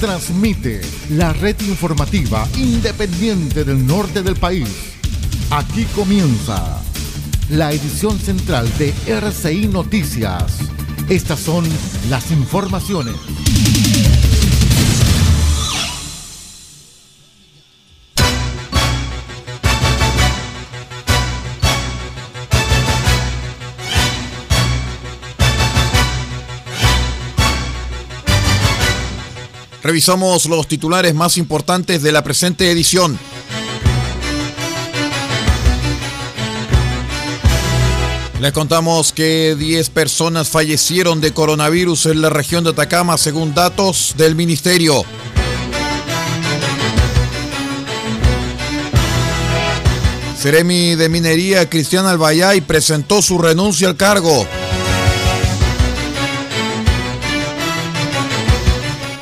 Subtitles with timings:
[0.00, 4.66] transmite la red informativa independiente del norte del país.
[5.50, 6.80] Aquí comienza
[7.50, 10.56] la edición central de RCI Noticias.
[11.10, 11.66] Estas son
[12.08, 13.14] las informaciones.
[29.82, 33.18] Revisamos los titulares más importantes de la presente edición.
[38.40, 44.14] Les contamos que 10 personas fallecieron de coronavirus en la región de Atacama según datos
[44.16, 45.04] del ministerio.
[50.38, 54.46] Ceremi de Minería Cristian Albayay presentó su renuncia al cargo.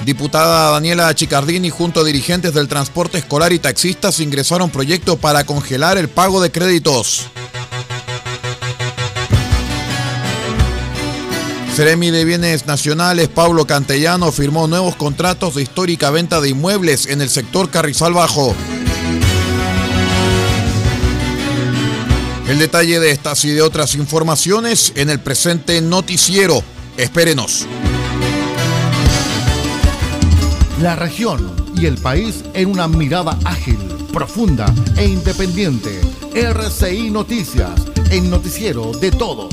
[0.09, 5.99] Diputada Daniela Chicardini junto a dirigentes del transporte escolar y taxistas ingresaron proyecto para congelar
[5.99, 7.27] el pago de créditos.
[11.77, 17.21] Ceremi de Bienes Nacionales, Pablo Cantellano, firmó nuevos contratos de histórica venta de inmuebles en
[17.21, 18.55] el sector Carrizal Bajo.
[22.49, 26.65] El detalle de estas y de otras informaciones en el presente noticiero.
[26.97, 27.67] Espérenos
[30.81, 33.79] la región y el país en una mirada ágil,
[34.13, 36.01] profunda e independiente.
[36.35, 37.73] RCI Noticias,
[38.11, 39.49] el noticiero de todos.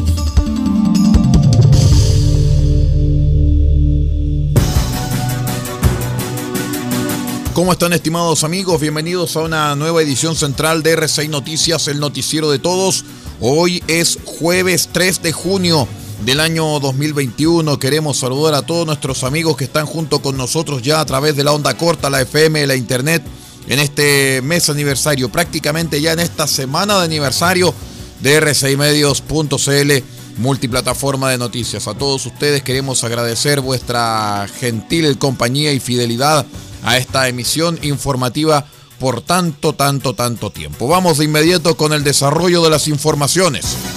[7.53, 8.81] ¿Cómo están estimados amigos?
[8.81, 13.03] Bienvenidos a una nueva edición central de RCI Noticias, el noticiero de todos.
[13.39, 15.87] Hoy es jueves 3 de junio
[16.21, 17.79] del año 2021.
[17.79, 21.43] Queremos saludar a todos nuestros amigos que están junto con nosotros ya a través de
[21.43, 23.23] la onda corta, la FM, la internet,
[23.67, 27.73] en este mes aniversario, prácticamente ya en esta semana de aniversario
[28.21, 30.05] de r6medios.cl,
[30.37, 31.87] multiplataforma de noticias.
[31.87, 36.45] A todos ustedes queremos agradecer vuestra gentil compañía y fidelidad
[36.83, 38.65] a esta emisión informativa
[38.99, 40.87] por tanto, tanto, tanto tiempo.
[40.87, 43.94] Vamos de inmediato con el desarrollo de las informaciones.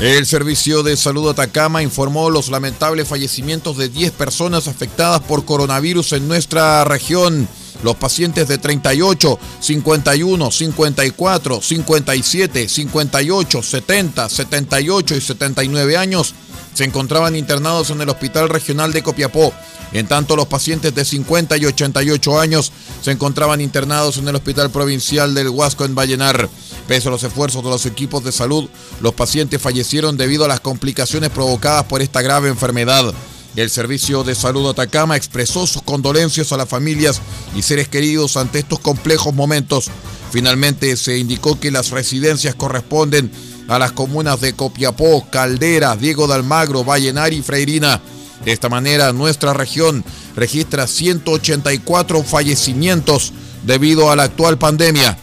[0.00, 6.14] El Servicio de Salud Atacama informó los lamentables fallecimientos de 10 personas afectadas por coronavirus
[6.14, 7.46] en nuestra región.
[7.82, 16.34] Los pacientes de 38, 51, 54, 57, 58, 70, 78 y 79 años
[16.72, 19.52] se encontraban internados en el Hospital Regional de Copiapó.
[19.92, 22.72] En tanto, los pacientes de 50 y 88 años
[23.02, 26.48] se encontraban internados en el Hospital Provincial del Huasco en Vallenar.
[26.90, 28.68] Pese a los esfuerzos de los equipos de salud,
[29.00, 33.14] los pacientes fallecieron debido a las complicaciones provocadas por esta grave enfermedad.
[33.54, 37.20] El Servicio de Salud Atacama expresó sus condolencias a las familias
[37.54, 39.88] y seres queridos ante estos complejos momentos.
[40.32, 43.30] Finalmente se indicó que las residencias corresponden
[43.68, 48.00] a las comunas de Copiapó, Caldera, Diego de Almagro, Vallenar y Freirina.
[48.44, 50.04] De esta manera, nuestra región
[50.34, 53.32] registra 184 fallecimientos
[53.64, 55.16] debido a la actual pandemia.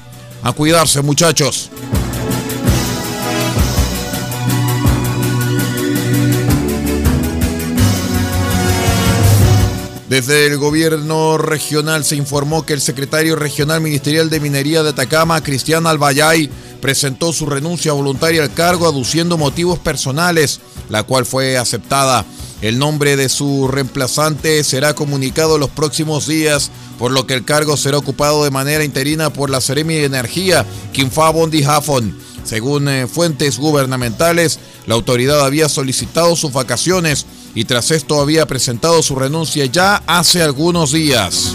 [0.43, 1.69] A cuidarse, muchachos.
[10.09, 15.43] Desde el gobierno regional se informó que el secretario regional ministerial de Minería de Atacama,
[15.43, 16.49] Cristian Albayay,
[16.79, 22.23] presentó su renuncia voluntaria al cargo aduciendo motivos personales, la cual fue aceptada.
[22.61, 27.77] El nombre de su reemplazante será comunicado los próximos días, por lo que el cargo
[27.77, 32.17] será ocupado de manera interina por la Seremi de Energía, Kinfa Bondi Hafon.
[32.43, 39.03] Según eh, fuentes gubernamentales, la autoridad había solicitado sus vacaciones y tras esto había presentado
[39.03, 41.53] su renuncia ya hace algunos días.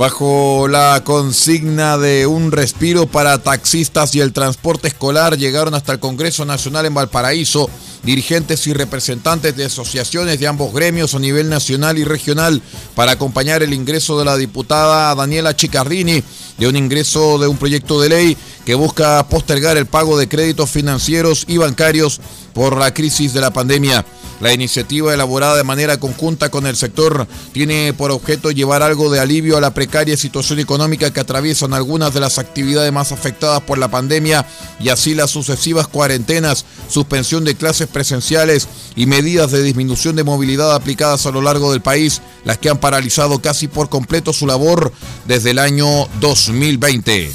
[0.00, 5.98] Bajo la consigna de un respiro para taxistas y el transporte escolar, llegaron hasta el
[5.98, 7.68] Congreso Nacional en Valparaíso
[8.02, 12.62] dirigentes y representantes de asociaciones de ambos gremios a nivel nacional y regional
[12.94, 16.24] para acompañar el ingreso de la diputada Daniela Chicardini
[16.56, 20.70] de un ingreso de un proyecto de ley que busca postergar el pago de créditos
[20.70, 22.20] financieros y bancarios
[22.60, 24.04] por la crisis de la pandemia.
[24.42, 29.18] La iniciativa elaborada de manera conjunta con el sector tiene por objeto llevar algo de
[29.18, 33.78] alivio a la precaria situación económica que atraviesan algunas de las actividades más afectadas por
[33.78, 34.44] la pandemia
[34.78, 40.74] y así las sucesivas cuarentenas, suspensión de clases presenciales y medidas de disminución de movilidad
[40.74, 44.92] aplicadas a lo largo del país, las que han paralizado casi por completo su labor
[45.26, 47.32] desde el año 2020.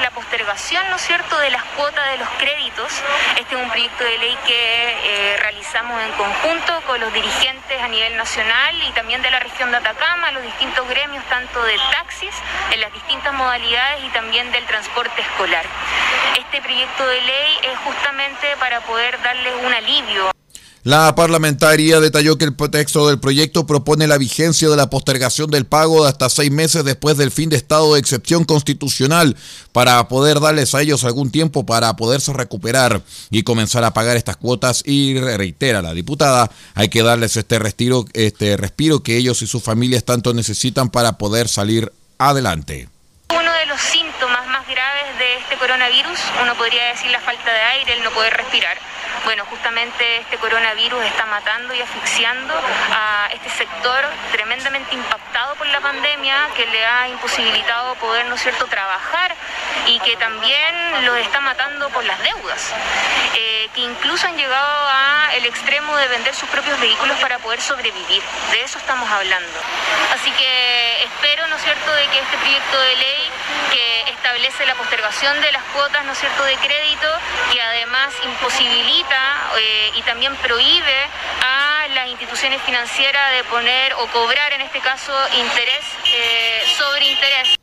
[0.00, 2.90] La postergación, ¿no es cierto?, de las cuotas de los créditos.
[3.36, 7.88] Este es un proyecto de ley que eh, realizamos en conjunto con los dirigentes a
[7.88, 12.34] nivel nacional y también de la región de Atacama, los distintos gremios, tanto de taxis,
[12.70, 15.66] en las distintas modalidades y también del transporte escolar.
[16.38, 20.31] Este proyecto de ley es justamente para poder darles un alivio
[20.84, 25.64] la parlamentaria detalló que el texto del proyecto propone la vigencia de la postergación del
[25.64, 29.36] pago de hasta seis meses después del fin de estado de excepción constitucional
[29.70, 33.00] para poder darles a ellos algún tiempo para poderse recuperar
[33.30, 38.04] y comenzar a pagar estas cuotas y reitera la diputada, hay que darles este respiro,
[38.12, 42.88] este respiro que ellos y sus familias tanto necesitan para poder salir adelante.
[43.30, 47.60] Uno de los síntomas más graves de este coronavirus, uno podría decir la falta de
[47.78, 48.76] aire, el no poder respirar
[49.24, 52.54] bueno, justamente este coronavirus está matando y asfixiando
[52.92, 58.42] a este sector tremendamente impactado por la pandemia, que le ha imposibilitado poder, ¿no es
[58.42, 59.34] cierto?, trabajar
[59.86, 62.72] y que también lo está matando por las deudas,
[63.34, 68.22] eh, que incluso han llegado al extremo de vender sus propios vehículos para poder sobrevivir.
[68.50, 69.58] De eso estamos hablando.
[70.14, 73.30] Así que espero, ¿no es cierto?, de que este proyecto de ley
[73.70, 73.91] que
[74.22, 77.08] establece la postergación de las cuotas, ¿no es cierto?, de crédito
[77.52, 81.08] y además imposibilita eh, y también prohíbe
[81.44, 85.84] a las instituciones financieras de poner o cobrar, en este caso, interés
[86.14, 87.61] eh, sobre interés.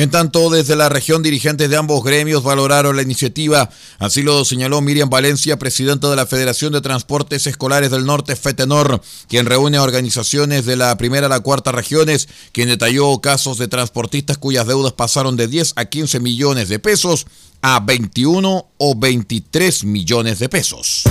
[0.00, 3.68] En tanto, desde la región, dirigentes de ambos gremios valoraron la iniciativa.
[3.98, 9.02] Así lo señaló Miriam Valencia, presidenta de la Federación de Transportes Escolares del Norte, FETENOR,
[9.28, 13.68] quien reúne a organizaciones de la primera a la cuarta regiones, quien detalló casos de
[13.68, 17.26] transportistas cuyas deudas pasaron de 10 a 15 millones de pesos
[17.60, 21.04] a 21 o 23 millones de pesos.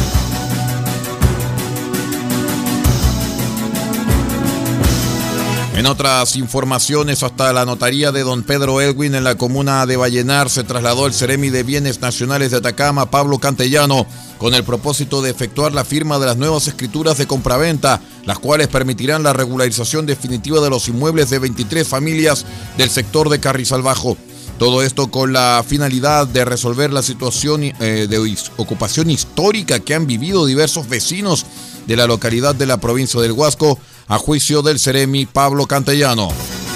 [5.80, 10.50] En otras informaciones, hasta la notaría de don Pedro Elwin en la comuna de Vallenar
[10.50, 14.06] se trasladó el Ceremi de Bienes Nacionales de Atacama, Pablo Cantellano,
[14.40, 18.68] con el propósito de efectuar la firma de las nuevas escrituras de compraventa, las cuales
[18.68, 22.46] permitirán la regularización definitiva de los inmuebles de 23 familias
[22.78, 24.18] del sector de Carrizal Bajo.
[24.58, 27.74] Todo esto con la finalidad de resolver la situación eh,
[28.10, 31.46] de ocupación histórica que han vivido diversos vecinos
[31.88, 36.30] de la localidad de la provincia del Huasco a juicio del Ceremi Pablo Cantellano.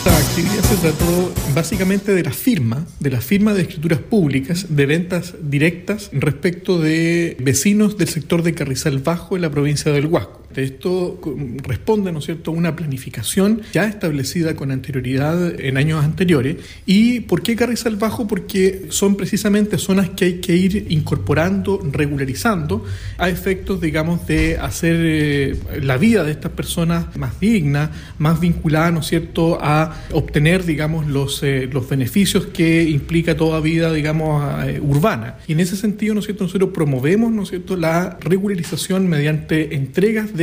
[0.06, 4.86] La actividad se trató básicamente de la firma, de la firma de escrituras públicas de
[4.86, 10.43] ventas directas respecto de vecinos del sector de Carrizal Bajo en la provincia del Huasco.
[10.62, 11.20] Esto
[11.64, 16.58] responde, ¿no cierto?, a una planificación ya establecida con anterioridad en años anteriores.
[16.86, 18.28] ¿Y por qué Carrizal Bajo?
[18.28, 22.86] Porque son precisamente zonas que hay que ir incorporando, regularizando,
[23.18, 28.92] a efectos, digamos, de hacer eh, la vida de estas personas más digna, más vinculada,
[28.92, 34.80] ¿no cierto?, a obtener, digamos, los, eh, los beneficios que implica toda vida, digamos, eh,
[34.82, 35.38] urbana.
[35.48, 40.43] Y en ese sentido, ¿no cierto?, nosotros promovemos, ¿no cierto?, la regularización mediante entregas de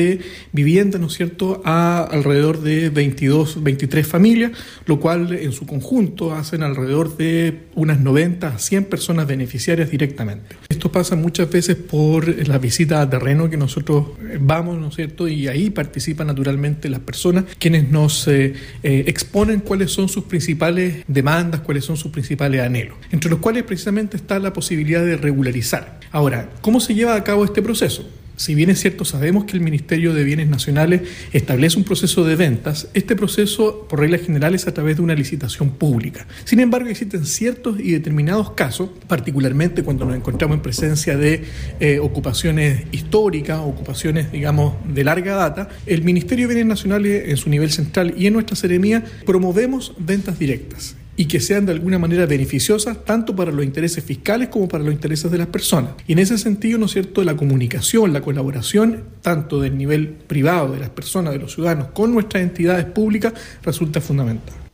[0.53, 4.53] vivienda, ¿no es cierto?, a alrededor de 22, 23 familias,
[4.87, 10.57] lo cual en su conjunto hacen alrededor de unas 90 a 100 personas beneficiarias directamente.
[10.69, 14.07] Esto pasa muchas veces por la visita a terreno que nosotros
[14.41, 19.61] vamos, ¿no es cierto?, y ahí participan naturalmente las personas quienes nos eh, eh, exponen
[19.61, 24.39] cuáles son sus principales demandas, cuáles son sus principales anhelos, entre los cuales precisamente está
[24.39, 26.01] la posibilidad de regularizar.
[26.13, 28.09] Ahora, ¿cómo se lleva a cabo este proceso?
[28.41, 32.37] Si bien es cierto, sabemos que el Ministerio de Bienes Nacionales establece un proceso de
[32.37, 36.27] ventas, este proceso, por reglas generales, es a través de una licitación pública.
[36.45, 41.45] Sin embargo, existen ciertos y determinados casos, particularmente cuando nos encontramos en presencia de
[41.81, 47.51] eh, ocupaciones históricas, ocupaciones, digamos, de larga data, el Ministerio de Bienes Nacionales, en su
[47.51, 52.25] nivel central y en nuestra seremía, promovemos ventas directas y que sean de alguna manera
[52.25, 55.91] beneficiosas tanto para los intereses fiscales como para los intereses de las personas.
[56.07, 60.73] Y en ese sentido, ¿no es cierto?, la comunicación, la colaboración, tanto del nivel privado
[60.73, 64.70] de las personas, de los ciudadanos, con nuestras entidades públicas, resulta fundamental.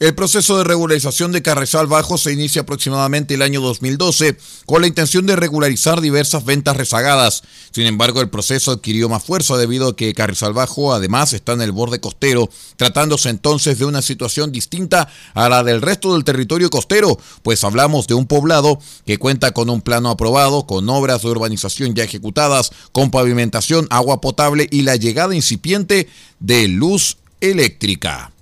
[0.00, 4.86] El proceso de regularización de Carrizal Bajo se inicia aproximadamente el año 2012 con la
[4.86, 7.42] intención de regularizar diversas ventas rezagadas.
[7.70, 11.60] Sin embargo, el proceso adquirió más fuerza debido a que Carrizal Bajo además está en
[11.60, 16.70] el borde costero, tratándose entonces de una situación distinta a la del resto del territorio
[16.70, 21.28] costero, pues hablamos de un poblado que cuenta con un plano aprobado, con obras de
[21.28, 28.32] urbanización ya ejecutadas, con pavimentación, agua potable y la llegada incipiente de luz eléctrica.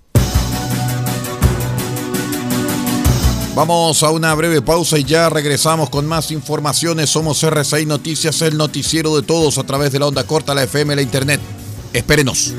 [3.59, 7.11] Vamos a una breve pausa y ya regresamos con más informaciones.
[7.11, 10.95] Somos RCI Noticias, el noticiero de todos a través de la onda corta, la FM,
[10.95, 11.41] la internet.
[11.93, 12.55] Espérenos.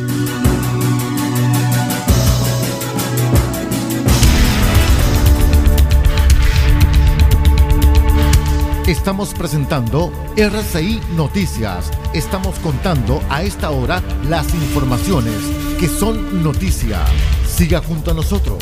[8.85, 11.91] Estamos presentando RCI Noticias.
[12.13, 15.37] Estamos contando a esta hora las informaciones
[15.79, 17.05] que son noticia.
[17.47, 18.57] Siga junto a nosotros.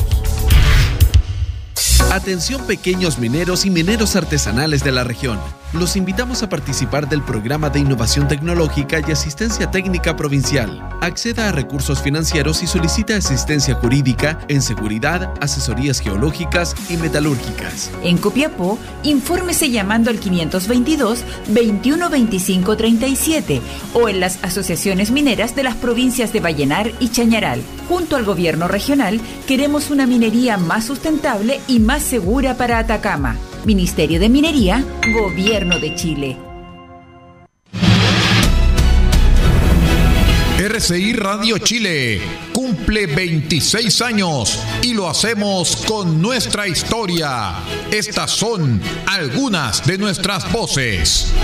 [2.10, 5.38] Atención pequeños mineros y mineros artesanales de la región.
[5.74, 10.82] Los invitamos a participar del programa de innovación tecnológica y asistencia técnica provincial.
[11.02, 17.90] Acceda a recursos financieros y solicita asistencia jurídica en seguridad, asesorías geológicas y metalúrgicas.
[18.02, 23.60] En Copiapó, infórmese llamando al 522 2125 37
[23.92, 27.60] o en las asociaciones mineras de las provincias de Vallenar y Chañaral.
[27.90, 33.36] Junto al gobierno regional, queremos una minería más sustentable y más segura para Atacama.
[33.68, 34.82] Ministerio de Minería,
[35.12, 36.38] Gobierno de Chile.
[40.56, 42.18] RCI Radio Chile
[42.54, 47.56] cumple 26 años y lo hacemos con nuestra historia.
[47.92, 51.34] Estas son algunas de nuestras voces.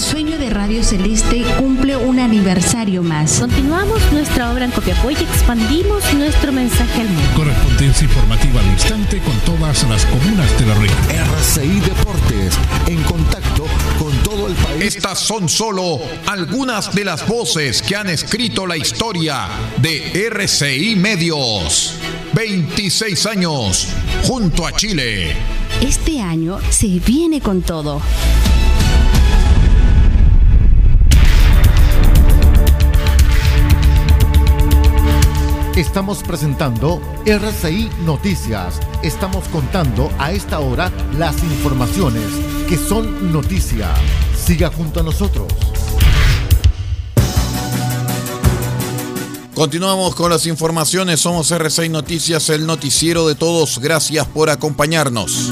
[0.00, 3.38] El sueño de Radio Celeste cumple un aniversario más.
[3.38, 7.28] Continuamos nuestra obra en Copiapó y expandimos nuestro mensaje al mundo.
[7.36, 10.98] Correspondencia informativa al instante con todas las comunas de la región.
[11.36, 12.54] RCI Deportes,
[12.86, 13.66] en contacto
[13.98, 14.96] con todo el país.
[14.96, 19.48] Estas son solo algunas de las voces que han escrito la historia
[19.82, 21.96] de RCI Medios.
[22.32, 23.88] 26 años
[24.22, 25.36] junto a Chile.
[25.82, 28.00] Este año se viene con todo.
[35.90, 38.78] Estamos presentando RCI Noticias.
[39.02, 42.22] Estamos contando a esta hora las informaciones
[42.68, 43.92] que son noticia.
[44.36, 45.48] Siga junto a nosotros.
[49.52, 51.18] Continuamos con las informaciones.
[51.18, 53.80] Somos RCI Noticias, el noticiero de todos.
[53.80, 55.50] Gracias por acompañarnos.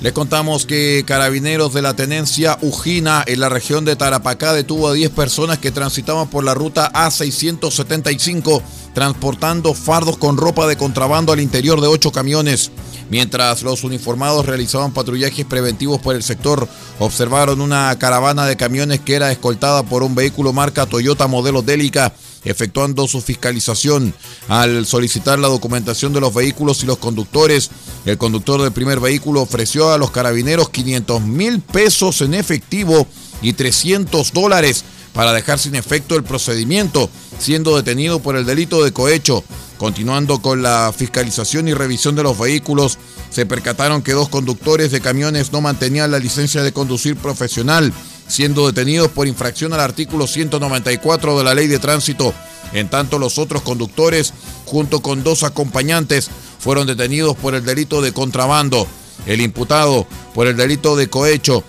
[0.00, 4.92] Les contamos que carabineros de la tenencia Ujina en la región de Tarapacá detuvo a
[4.92, 8.62] 10 personas que transitaban por la ruta A675
[8.94, 12.70] transportando fardos con ropa de contrabando al interior de 8 camiones.
[13.10, 16.68] Mientras los uniformados realizaban patrullajes preventivos por el sector,
[17.00, 22.12] observaron una caravana de camiones que era escoltada por un vehículo marca Toyota modelo Delica
[22.44, 24.14] efectuando su fiscalización.
[24.48, 27.70] Al solicitar la documentación de los vehículos y los conductores,
[28.04, 33.06] el conductor del primer vehículo ofreció a los carabineros 500 mil pesos en efectivo
[33.42, 38.92] y 300 dólares para dejar sin efecto el procedimiento, siendo detenido por el delito de
[38.92, 39.42] cohecho.
[39.76, 42.98] Continuando con la fiscalización y revisión de los vehículos,
[43.30, 47.92] se percataron que dos conductores de camiones no mantenían la licencia de conducir profesional,
[48.28, 52.32] siendo detenidos por infracción al artículo 194 de la Ley de Tránsito.
[52.72, 54.34] En tanto, los otros conductores,
[54.66, 58.86] junto con dos acompañantes, fueron detenidos por el delito de contrabando.
[59.26, 61.64] El imputado por el delito de cohecho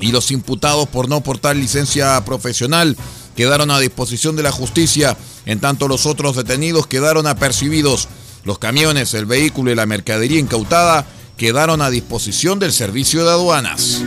[0.00, 2.96] y los imputados por no portar licencia profesional
[3.34, 5.16] quedaron a disposición de la justicia,
[5.46, 8.08] en tanto los otros detenidos quedaron apercibidos.
[8.44, 14.02] Los camiones, el vehículo y la mercadería incautada quedaron a disposición del servicio de aduanas.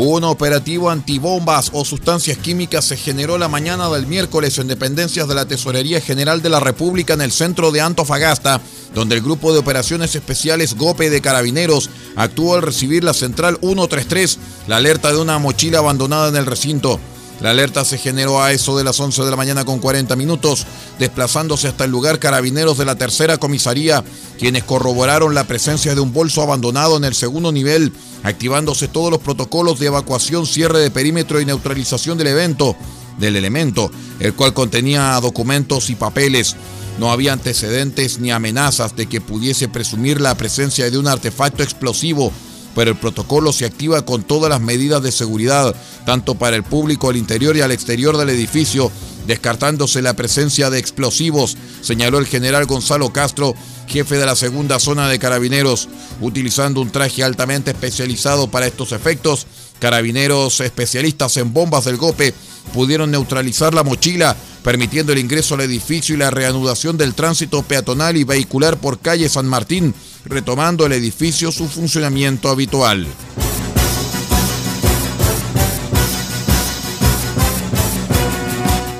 [0.00, 5.34] Un operativo antibombas o sustancias químicas se generó la mañana del miércoles en dependencias de
[5.34, 8.60] la Tesorería General de la República en el centro de Antofagasta,
[8.94, 14.38] donde el Grupo de Operaciones Especiales GOPE de Carabineros actuó al recibir la Central 133,
[14.68, 17.00] la alerta de una mochila abandonada en el recinto.
[17.40, 20.66] La alerta se generó a eso de las 11 de la mañana con 40 minutos,
[20.98, 24.02] desplazándose hasta el lugar carabineros de la tercera comisaría,
[24.38, 27.92] quienes corroboraron la presencia de un bolso abandonado en el segundo nivel,
[28.24, 32.74] activándose todos los protocolos de evacuación, cierre de perímetro y neutralización del evento,
[33.18, 36.56] del elemento, el cual contenía documentos y papeles.
[36.98, 42.32] No había antecedentes ni amenazas de que pudiese presumir la presencia de un artefacto explosivo
[42.74, 45.74] pero el protocolo se activa con todas las medidas de seguridad,
[46.06, 48.90] tanto para el público al interior y al exterior del edificio,
[49.26, 53.54] descartándose la presencia de explosivos, señaló el general Gonzalo Castro,
[53.86, 55.88] jefe de la segunda zona de carabineros,
[56.20, 59.46] utilizando un traje altamente especializado para estos efectos.
[59.78, 62.34] Carabineros especialistas en bombas del GOPE
[62.72, 68.16] pudieron neutralizar la mochila, permitiendo el ingreso al edificio y la reanudación del tránsito peatonal
[68.16, 69.94] y vehicular por calle San Martín,
[70.24, 73.06] retomando el edificio su funcionamiento habitual.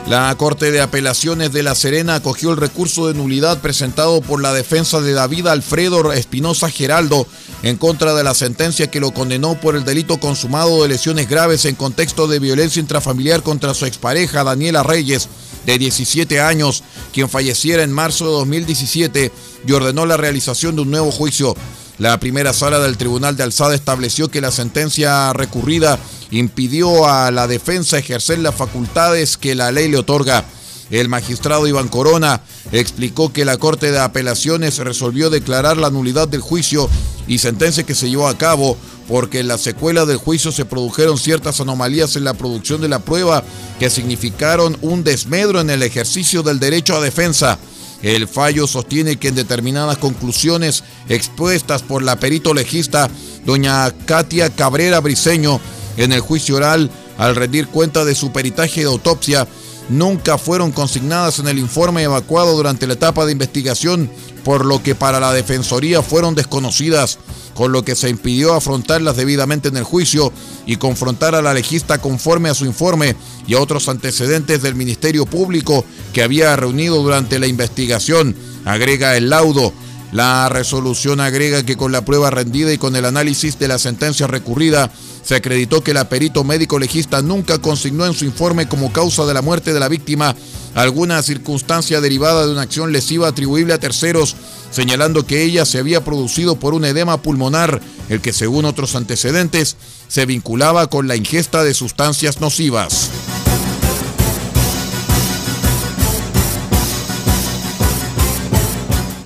[0.09, 4.55] La Corte de Apelaciones de La Serena acogió el recurso de nulidad presentado por la
[4.55, 7.27] defensa de David Alfredo Espinosa Geraldo
[7.63, 11.67] en contra de la sentencia que lo condenó por el delito consumado de lesiones graves
[11.67, 15.29] en contexto de violencia intrafamiliar contra su expareja Daniela Reyes,
[15.69, 16.83] de 17 años,
[17.13, 19.31] quien falleciera en marzo de 2017
[19.67, 21.55] y ordenó la realización de un nuevo juicio.
[21.99, 25.99] La primera sala del Tribunal de Alzada estableció que la sentencia recurrida
[26.31, 30.43] impidió a la defensa ejercer las facultades que la ley le otorga.
[30.91, 32.41] El magistrado Iván Corona
[32.73, 36.89] explicó que la Corte de Apelaciones resolvió declarar la nulidad del juicio
[37.27, 38.77] y sentencia que se llevó a cabo
[39.07, 42.99] porque en la secuela del juicio se produjeron ciertas anomalías en la producción de la
[43.01, 43.43] prueba
[43.79, 47.59] que significaron un desmedro en el ejercicio del derecho a defensa.
[48.03, 53.11] El fallo sostiene que en determinadas conclusiones expuestas por la perito legista
[53.45, 55.61] doña Katia Cabrera Briceño
[55.97, 59.49] en el juicio oral, al rendir cuenta de su peritaje de autopsia,
[59.89, 64.11] nunca fueron consignadas en el informe evacuado durante la etapa de investigación,
[64.45, 67.19] por lo que para la Defensoría fueron desconocidas,
[67.55, 70.33] con lo que se impidió afrontarlas debidamente en el juicio
[70.65, 75.27] y confrontar a la legista conforme a su informe y a otros antecedentes del Ministerio
[75.27, 79.73] Público que había reunido durante la investigación, agrega el laudo.
[80.13, 84.27] La resolución agrega que con la prueba rendida y con el análisis de la sentencia
[84.27, 84.91] recurrida,
[85.29, 89.35] se acreditó que la perito médico legista nunca consignó en su informe como causa de
[89.35, 90.35] la muerte de la víctima
[90.75, 94.37] alguna circunstancia derivada de una acción lesiva atribuible a terceros,
[94.71, 99.77] señalando que ella se había producido por un edema pulmonar, el que según otros antecedentes
[100.09, 103.11] se vinculaba con la ingesta de sustancias nocivas.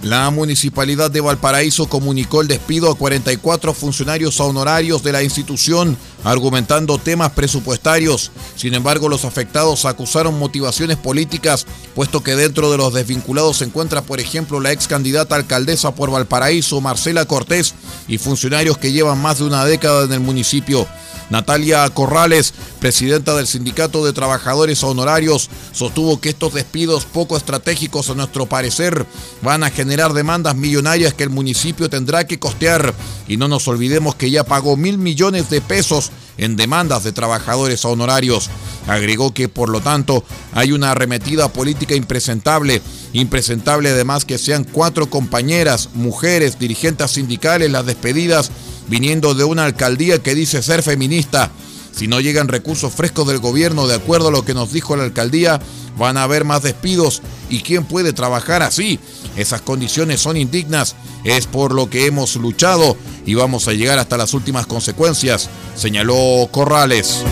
[0.03, 6.99] La Municipalidad de Valparaíso comunicó el despido a 44 funcionarios honorarios de la institución, argumentando
[6.99, 8.31] temas presupuestarios.
[8.57, 14.03] Sin embargo, los afectados acusaron motivaciones políticas, puesto que dentro de los desvinculados se encuentra,
[14.03, 17.75] por ejemplo, la ex candidata alcaldesa por Valparaíso, Marcela Cortés,
[18.09, 20.87] y funcionarios que llevan más de una década en el municipio.
[21.33, 28.15] Natalia Corrales, presidenta del Sindicato de Trabajadores Honorarios, sostuvo que estos despidos poco estratégicos a
[28.15, 29.07] nuestro parecer
[29.41, 32.95] van a generar demandas millonarias que el municipio tendrá que costear.
[33.29, 37.85] Y no nos olvidemos que ya pagó mil millones de pesos en demandas de trabajadores
[37.85, 38.51] honorarios.
[38.87, 45.09] Agregó que por lo tanto hay una arremetida política impresentable, impresentable además que sean cuatro
[45.09, 48.51] compañeras, mujeres, dirigentes sindicales las despedidas
[48.89, 51.51] viniendo de una alcaldía que dice ser feminista.
[51.95, 55.05] Si no llegan recursos frescos del gobierno de acuerdo a lo que nos dijo la
[55.05, 55.61] alcaldía,
[55.99, 57.23] van a haber más despidos.
[57.51, 58.99] ¿Y quién puede trabajar así?
[59.37, 60.95] Esas condiciones son indignas.
[61.25, 66.49] Es por lo que hemos luchado y vamos a llegar hasta las últimas consecuencias, señaló
[66.51, 67.23] Corrales.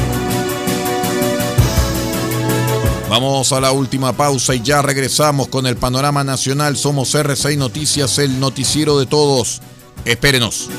[3.11, 6.77] Vamos a la última pausa y ya regresamos con el panorama nacional.
[6.77, 9.61] Somos R6 Noticias, el noticiero de todos.
[10.05, 10.71] Espérenos.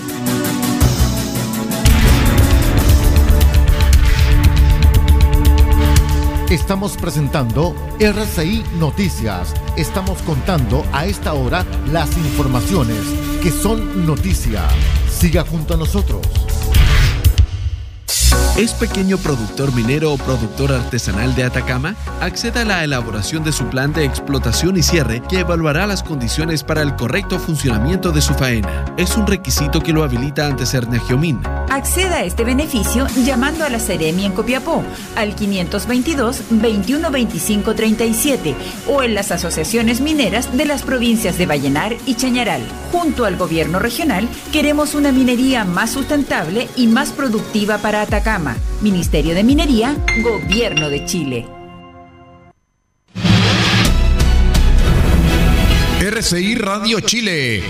[6.52, 9.54] Estamos presentando RCI Noticias.
[9.78, 12.98] Estamos contando a esta hora las informaciones
[13.42, 14.64] que son noticia.
[15.10, 16.20] Siga junto a nosotros.
[18.58, 21.96] ¿Es pequeño productor minero o productor artesanal de Atacama?
[22.20, 26.66] Acceda a la elaboración de su plan de explotación y cierre que evaluará las condiciones
[26.66, 28.94] para el correcto funcionamiento de su faena.
[28.98, 31.40] Es un requisito que lo habilita ante Cernegiomín.
[31.71, 34.84] Acceda a este beneficio llamando a la Ceremi en Copiapó
[35.15, 38.55] al 522 2125 37
[38.89, 42.62] o en las asociaciones mineras de las provincias de Vallenar y Chañaral.
[42.91, 48.57] Junto al gobierno regional queremos una minería más sustentable y más productiva para Atacama.
[48.81, 51.47] Ministerio de Minería, Gobierno de Chile.
[56.01, 57.63] RCI Radio Chile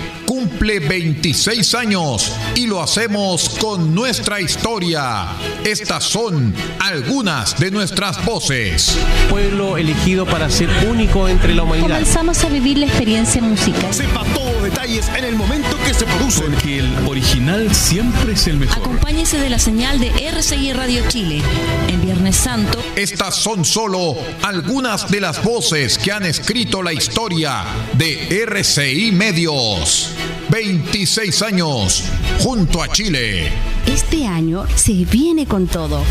[0.62, 5.26] cumple 26 años y lo hacemos con nuestra historia.
[5.64, 8.96] Estas son algunas de nuestras voces.
[9.28, 11.88] Pueblo elegido para ser único entre la humanidad.
[11.88, 13.92] Comenzamos a vivir la experiencia musical.
[13.92, 16.42] Sepa todos los detalles en el momento que se produce.
[16.42, 18.84] Porque el original siempre es el mejor.
[18.84, 21.42] Acompáñese de la señal de RCI Radio Chile
[21.88, 22.80] en Viernes Santo.
[22.94, 30.12] Estas son solo algunas de las voces que han escrito la historia de RCI Medios.
[30.52, 32.04] 26 años
[32.40, 33.50] junto a Chile.
[33.86, 36.02] Este año se viene con todo.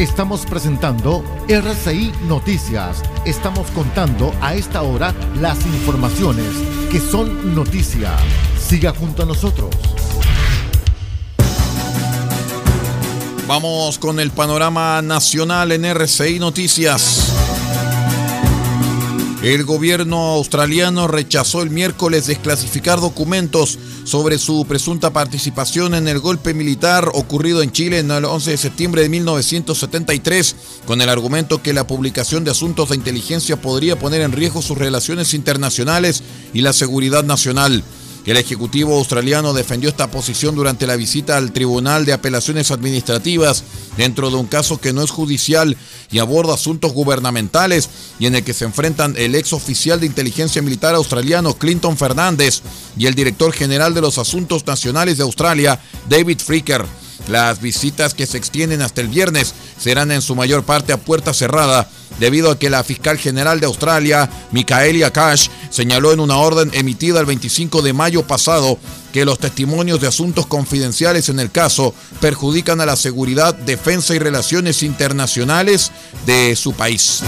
[0.00, 3.00] Estamos presentando RCI Noticias.
[3.24, 6.50] Estamos contando a esta hora las informaciones
[6.90, 8.10] que son noticia.
[8.58, 9.70] Siga junto a nosotros.
[13.46, 17.30] Vamos con el panorama nacional en RCI Noticias.
[19.42, 26.54] El gobierno australiano rechazó el miércoles desclasificar documentos sobre su presunta participación en el golpe
[26.54, 31.74] militar ocurrido en Chile en el 11 de septiembre de 1973, con el argumento que
[31.74, 36.22] la publicación de asuntos de inteligencia podría poner en riesgo sus relaciones internacionales
[36.54, 37.84] y la seguridad nacional.
[38.26, 43.64] El Ejecutivo australiano defendió esta posición durante la visita al Tribunal de Apelaciones Administrativas
[43.98, 45.76] dentro de un caso que no es judicial
[46.10, 50.62] y aborda asuntos gubernamentales y en el que se enfrentan el ex oficial de inteligencia
[50.62, 52.62] militar australiano Clinton Fernández
[52.96, 56.86] y el director general de los Asuntos Nacionales de Australia, David Freaker.
[57.28, 61.32] Las visitas que se extienden hasta el viernes serán en su mayor parte a puerta
[61.32, 66.70] cerrada, debido a que la fiscal general de Australia, Micaelia Cash, señaló en una orden
[66.74, 68.78] emitida el 25 de mayo pasado
[69.12, 74.18] que los testimonios de asuntos confidenciales en el caso perjudican a la seguridad, defensa y
[74.18, 75.92] relaciones internacionales
[76.26, 77.22] de su país.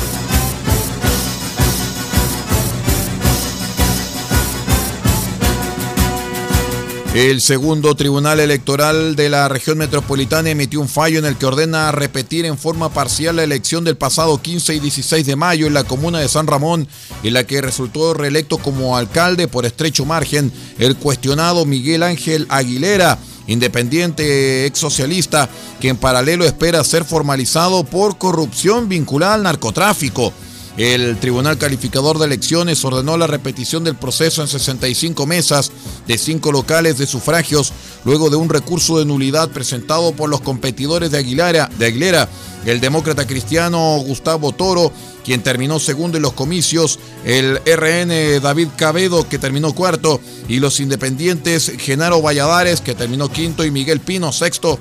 [7.16, 11.90] El segundo Tribunal Electoral de la región metropolitana emitió un fallo en el que ordena
[11.90, 15.85] repetir en forma parcial la elección del pasado 15 y 16 de mayo en la
[15.85, 16.87] comuna de San Ramón,
[17.22, 23.18] en la que resultó reelecto como alcalde por estrecho margen el cuestionado Miguel Ángel Aguilera
[23.46, 25.48] independiente ex socialista,
[25.81, 30.35] que en paralelo espera ser formalizado por corrupción vinculada al narcotráfico.
[30.77, 35.73] El Tribunal Calificador de Elecciones ordenó la repetición del proceso en 65 mesas
[36.07, 37.73] de cinco locales de sufragios
[38.05, 42.27] luego de un recurso de nulidad presentado por los competidores de Aguilera, de
[42.67, 44.93] el demócrata cristiano Gustavo Toro,
[45.25, 50.79] quien terminó segundo en los comicios, el RN David Cabedo, que terminó cuarto, y los
[50.81, 54.79] independientes Genaro Valladares, que terminó quinto, y Miguel Pino sexto,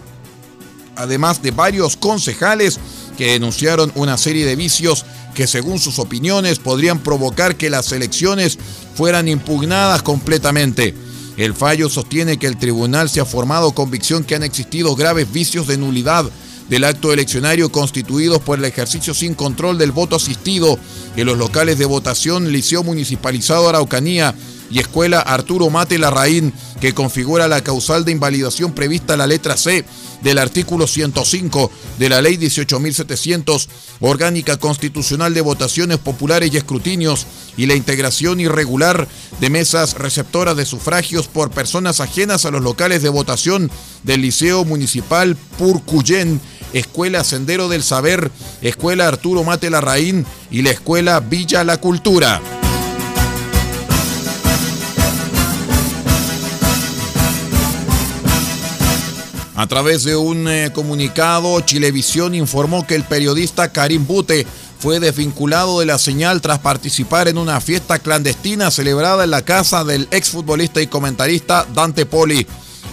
[0.95, 2.79] además de varios concejales
[3.17, 8.57] que denunciaron una serie de vicios que según sus opiniones podrían provocar que las elecciones
[8.95, 10.95] fueran impugnadas completamente.
[11.37, 15.67] El fallo sostiene que el tribunal se ha formado convicción que han existido graves vicios
[15.67, 16.25] de nulidad
[16.69, 20.79] del acto eleccionario constituidos por el ejercicio sin control del voto asistido
[21.15, 24.33] en los locales de votación Liceo Municipalizado Araucanía
[24.69, 29.57] y Escuela Arturo Mate Larraín, que configura la causal de invalidación prevista en la letra
[29.57, 29.85] C
[30.21, 33.67] del artículo 105 de la Ley 18.700,
[33.99, 39.07] Orgánica Constitucional de Votaciones Populares y Escrutinios, y la integración irregular
[39.39, 43.71] de mesas receptoras de sufragios por personas ajenas a los locales de votación
[44.03, 46.41] del Liceo Municipal Purcuyén,
[46.73, 52.41] Escuela Sendero del Saber, Escuela Arturo Mate Larraín y la Escuela Villa La Cultura.
[59.55, 64.45] A través de un eh, comunicado, Chilevisión informó que el periodista Karim Bute
[64.79, 69.85] fue desvinculado de la señal tras participar en una fiesta clandestina celebrada en la casa
[69.85, 72.45] del exfutbolista y comentarista Dante Poli.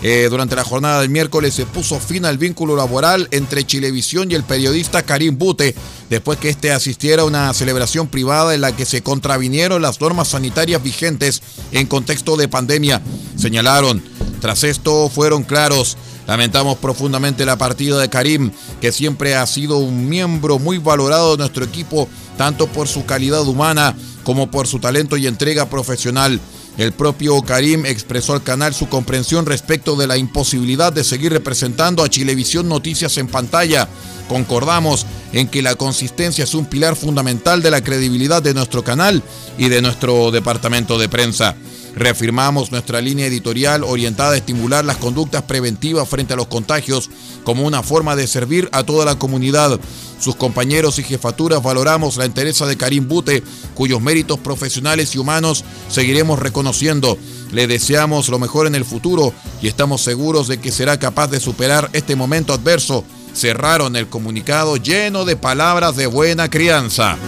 [0.04, 4.34] Eh, durante la jornada del miércoles se puso fin al vínculo laboral entre Chilevisión y
[4.34, 5.74] el periodista Karim Bute,
[6.10, 10.28] después que éste asistiera a una celebración privada en la que se contravinieron las normas
[10.28, 13.02] sanitarias vigentes en contexto de pandemia.
[13.36, 14.02] Señalaron,
[14.40, 15.96] tras esto fueron claros.
[16.26, 21.38] Lamentamos profundamente la partida de Karim, que siempre ha sido un miembro muy valorado de
[21.38, 26.40] nuestro equipo, tanto por su calidad humana como por su talento y entrega profesional.
[26.78, 32.02] El propio Karim expresó al canal su comprensión respecto de la imposibilidad de seguir representando
[32.02, 33.88] a Chilevisión Noticias en pantalla.
[34.28, 35.04] Concordamos
[35.34, 39.22] en que la consistencia es un pilar fundamental de la credibilidad de nuestro canal
[39.58, 41.56] y de nuestro departamento de prensa.
[41.94, 47.10] Reafirmamos nuestra línea editorial orientada a estimular las conductas preventivas frente a los contagios
[47.44, 49.78] como una forma de servir a toda la comunidad.
[50.18, 53.42] Sus compañeros y jefaturas valoramos la entereza de Karim Bute,
[53.74, 57.18] cuyos méritos profesionales y humanos seguiremos reconociendo.
[57.52, 61.40] Le deseamos lo mejor en el futuro y estamos seguros de que será capaz de
[61.40, 63.04] superar este momento adverso.
[63.34, 67.18] Cerraron el comunicado lleno de palabras de buena crianza.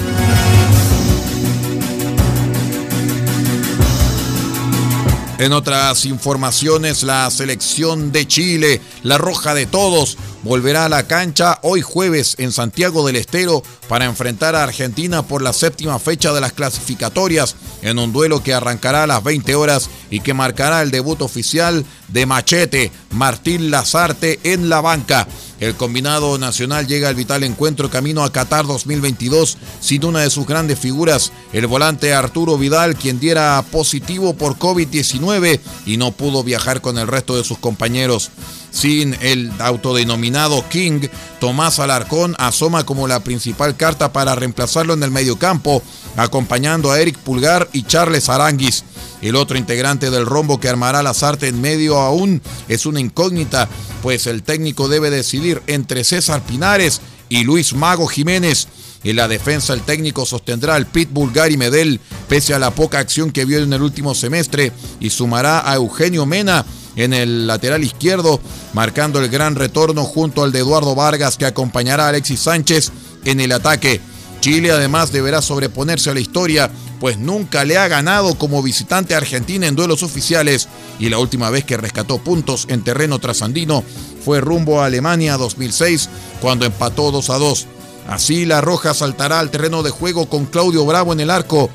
[5.39, 11.59] En otras informaciones, la selección de Chile, la roja de todos, volverá a la cancha
[11.63, 16.41] hoy jueves en Santiago del Estero para enfrentar a Argentina por la séptima fecha de
[16.41, 20.93] las clasificatorias en un duelo que arrancará a las 20 horas y que marcará el
[20.93, 25.27] debut oficial de Machete, Martín Lazarte en la banca.
[25.61, 30.47] El combinado nacional llega al vital encuentro camino a Qatar 2022 sin una de sus
[30.47, 36.81] grandes figuras, el volante Arturo Vidal, quien diera positivo por COVID-19 y no pudo viajar
[36.81, 38.31] con el resto de sus compañeros.
[38.71, 41.07] Sin el autodenominado King,
[41.39, 45.81] Tomás Alarcón asoma como la principal carta para reemplazarlo en el mediocampo,
[46.17, 48.85] acompañando a Eric Pulgar y Charles Aranguis.
[49.23, 53.69] El otro integrante del rombo que armará las artes en medio aún es una incógnita,
[54.03, 58.69] pues el técnico debe decidir entre César Pinares y Luis Mago Jiménez.
[59.03, 63.31] En la defensa el técnico sostendrá al Pitbull Gary Medel, pese a la poca acción
[63.31, 66.65] que vio en el último semestre, y sumará a Eugenio Mena
[66.97, 68.41] en el lateral izquierdo,
[68.73, 72.93] marcando el gran retorno junto al de Eduardo Vargas que acompañará a Alexis Sánchez
[73.25, 74.01] en el ataque.
[74.45, 79.17] Chile además deberá sobreponerse a la historia, pues nunca le ha ganado como visitante a
[79.17, 83.83] Argentina en duelos oficiales y la última vez que rescató puntos en terreno trasandino
[84.23, 86.11] fue rumbo a Alemania 2006
[86.43, 87.67] cuando empató 2 a 2.
[88.07, 91.71] Así la Roja saltará al terreno de juego con Claudio Bravo en el arco,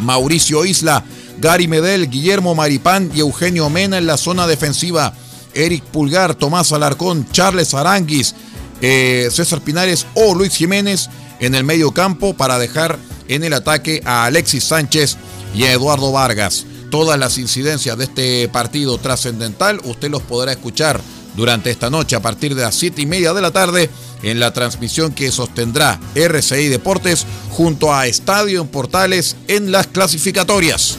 [0.00, 1.04] Mauricio Isla
[1.40, 5.12] Gary Medel, Guillermo Maripán y Eugenio Mena en la zona defensiva.
[5.52, 8.34] Eric Pulgar, Tomás Alarcón, Charles Aranguis,
[8.80, 11.10] eh, César Pinares o Luis Jiménez
[11.42, 15.16] en el medio campo para dejar en el ataque a Alexis Sánchez
[15.54, 16.64] y a Eduardo Vargas.
[16.90, 21.00] Todas las incidencias de este partido trascendental usted los podrá escuchar
[21.36, 23.90] durante esta noche a partir de las 7 y media de la tarde
[24.22, 30.96] en la transmisión que sostendrá RCI Deportes junto a Estadio en Portales en las clasificatorias.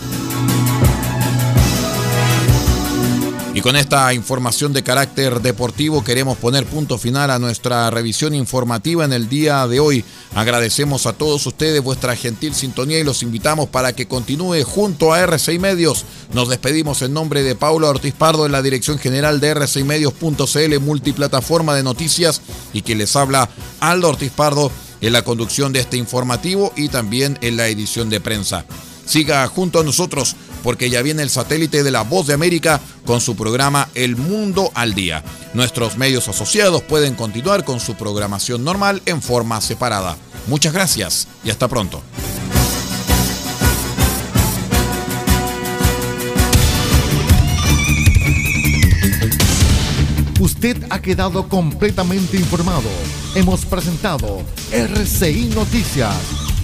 [3.64, 9.14] Con esta información de carácter deportivo queremos poner punto final a nuestra revisión informativa en
[9.14, 10.04] el día de hoy.
[10.36, 15.26] Agradecemos a todos ustedes vuestra gentil sintonía y los invitamos para que continúe junto a
[15.26, 16.04] R6 Medios.
[16.34, 21.74] Nos despedimos en nombre de Paulo Ortiz Pardo en la dirección general de R6Medios.cl, multiplataforma
[21.74, 22.42] de noticias,
[22.74, 23.48] y que les habla
[23.80, 28.20] Aldo Ortiz Pardo en la conducción de este informativo y también en la edición de
[28.20, 28.66] prensa.
[29.06, 33.22] Siga junto a nosotros porque ya viene el satélite de la Voz de América con
[33.22, 35.24] su programa El Mundo al Día.
[35.54, 40.18] Nuestros medios asociados pueden continuar con su programación normal en forma separada.
[40.48, 42.02] Muchas gracias y hasta pronto.
[50.40, 52.90] Usted ha quedado completamente informado.
[53.36, 56.43] Hemos presentado RCI Noticias